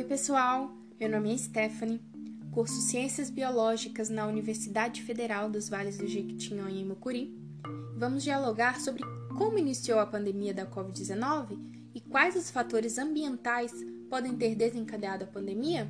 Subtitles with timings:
[0.00, 0.72] Oi, pessoal.
[0.98, 2.00] Meu nome é Stephanie,
[2.50, 7.36] curso Ciências Biológicas na Universidade Federal dos Vales do Jequitinhonha e Mucuri.
[7.98, 9.02] Vamos dialogar sobre
[9.36, 11.58] como iniciou a pandemia da Covid-19
[11.94, 13.72] e quais os fatores ambientais
[14.08, 15.86] podem ter desencadeado a pandemia?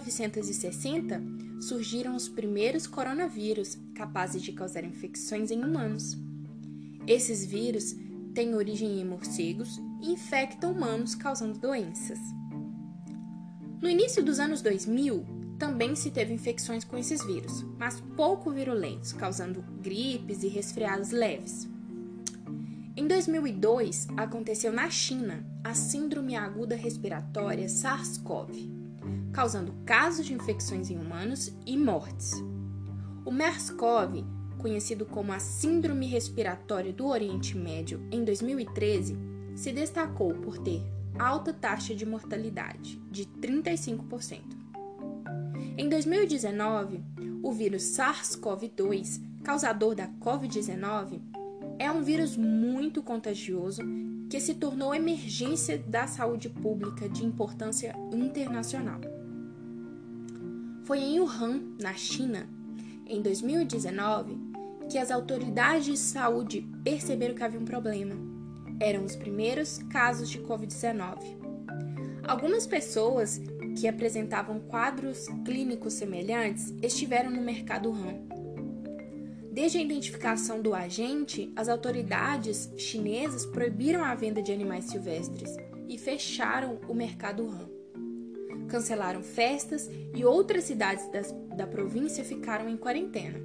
[0.00, 1.22] 1960
[1.60, 6.16] surgiram os primeiros coronavírus capazes de causar infecções em humanos.
[7.06, 7.94] Esses vírus
[8.34, 12.18] têm origem em morcegos e infectam humanos causando doenças.
[13.80, 15.24] No início dos anos 2000,
[15.58, 21.68] também se teve infecções com esses vírus, mas pouco virulentos, causando gripes e resfriados leves.
[22.96, 28.83] Em 2002, aconteceu na China a Síndrome Aguda Respiratória SARS-CoV,
[29.34, 32.32] causando casos de infecções em humanos e mortes.
[33.24, 34.24] O MERS-CoV,
[34.58, 39.18] conhecido como a Síndrome Respiratória do Oriente Médio em 2013,
[39.56, 40.80] se destacou por ter
[41.18, 44.40] alta taxa de mortalidade, de 35%.
[45.76, 47.02] Em 2019,
[47.42, 51.20] o vírus SARS-CoV-2, causador da COVID-19,
[51.76, 53.82] é um vírus muito contagioso
[54.30, 59.13] que se tornou emergência da saúde pública de importância internacional.
[60.84, 62.48] Foi em Wuhan, na China,
[63.06, 64.38] em 2019,
[64.90, 68.14] que as autoridades de saúde perceberam que havia um problema.
[68.78, 71.18] Eram os primeiros casos de Covid-19.
[72.26, 73.40] Algumas pessoas
[73.78, 78.34] que apresentavam quadros clínicos semelhantes estiveram no mercado Wuhan
[79.54, 85.56] Desde a identificação do agente, as autoridades chinesas proibiram a venda de animais silvestres
[85.88, 87.83] e fecharam o mercado Han.
[88.68, 93.40] Cancelaram festas e outras cidades das, da província ficaram em quarentena.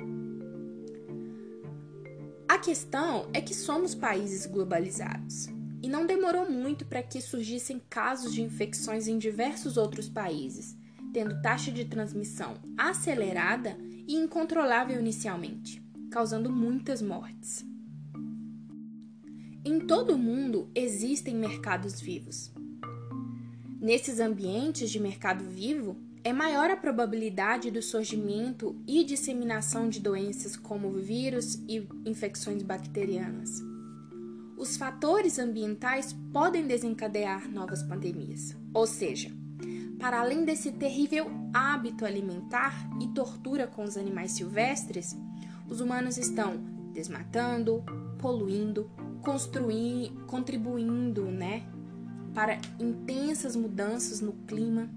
[2.48, 5.48] A questão é que somos países globalizados
[5.82, 10.76] e não demorou muito para que surgissem casos de infecções em diversos outros países,
[11.14, 13.78] tendo taxa de transmissão acelerada
[14.08, 17.66] e incontrolável inicialmente causando muitas mortes.
[19.64, 22.52] Em todo o mundo existem mercados vivos.
[23.82, 30.58] Nesses ambientes de mercado vivo, é maior a probabilidade do surgimento e disseminação de doenças
[30.58, 33.64] como vírus e infecções bacterianas.
[34.58, 39.32] Os fatores ambientais podem desencadear novas pandemias, ou seja,
[39.98, 45.16] para além desse terrível hábito alimentar e tortura com os animais silvestres,
[45.70, 46.58] os humanos estão
[46.92, 47.82] desmatando,
[48.20, 48.92] poluindo,
[49.24, 51.64] construindo, contribuindo, né,
[52.40, 54.90] para intensas mudanças no clima,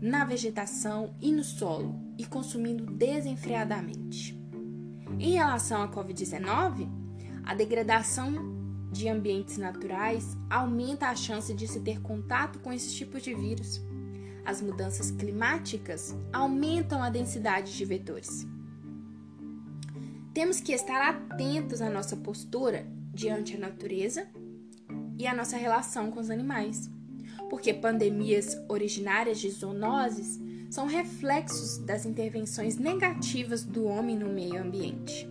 [0.00, 4.40] na vegetação e no solo e consumindo desenfreadamente.
[5.18, 6.88] Em relação à COVID-19,
[7.42, 8.54] a degradação
[8.92, 13.82] de ambientes naturais aumenta a chance de se ter contato com esses tipos de vírus.
[14.44, 18.46] As mudanças climáticas aumentam a densidade de vetores.
[20.32, 24.24] Temos que estar atentos à nossa postura diante da natureza
[25.18, 26.88] e à nossa relação com os animais,
[27.50, 30.38] porque pandemias originárias de zoonoses
[30.70, 35.28] são reflexos das intervenções negativas do homem no meio ambiente.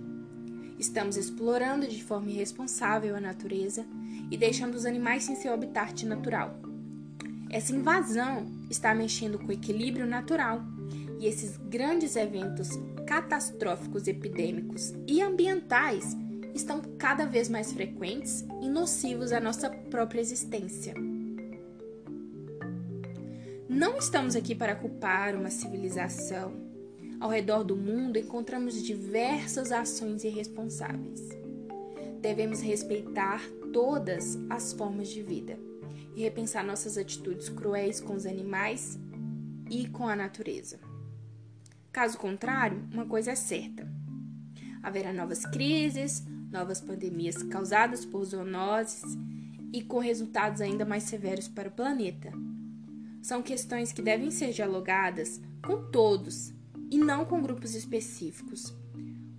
[0.77, 3.85] Estamos explorando de forma irresponsável a natureza
[4.29, 6.59] e deixando os animais sem seu habitat natural.
[7.49, 10.61] Essa invasão está mexendo com o equilíbrio natural
[11.19, 12.69] e esses grandes eventos
[13.07, 16.15] catastróficos epidêmicos e ambientais
[16.53, 20.93] estão cada vez mais frequentes e nocivos à nossa própria existência.
[23.69, 26.51] Não estamos aqui para culpar uma civilização.
[27.19, 31.21] Ao redor do mundo encontramos diversas ações irresponsáveis.
[32.21, 33.41] Devemos respeitar
[33.71, 35.59] todas as formas de vida
[36.15, 38.97] e repensar nossas atitudes cruéis com os animais
[39.69, 40.79] e com a natureza.
[41.91, 43.87] Caso contrário, uma coisa é certa:
[44.81, 49.03] haverá novas crises, novas pandemias causadas por zoonoses
[49.73, 52.31] e com resultados ainda mais severos para o planeta.
[53.21, 56.53] São questões que devem ser dialogadas com todos
[56.89, 58.73] e não com grupos específicos,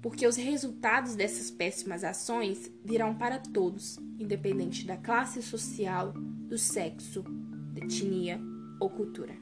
[0.03, 7.25] porque os resultados dessas péssimas ações virão para todos, independente da classe social, do sexo,
[7.77, 8.41] etnia
[8.79, 9.35] ou cultura.